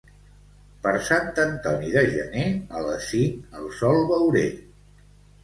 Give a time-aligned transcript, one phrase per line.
[0.85, 2.47] Per Sant Antoni de gener
[2.79, 4.45] a les cinc el sol veuré.